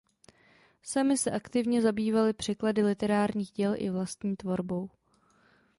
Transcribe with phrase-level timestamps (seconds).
[0.81, 4.89] Sami se aktivně zabývali překlady literárních děl i vlastní tvorbou.